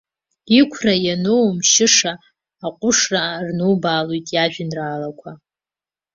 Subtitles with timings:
[0.59, 2.13] Иқәра ианоумшьаша
[2.65, 5.31] аҟәышра рнубаалоит иажәеинраалақәа.